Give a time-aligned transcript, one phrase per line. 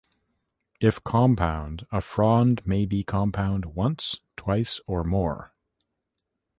[0.79, 5.53] If compound, a frond may be compound once, twice, or more.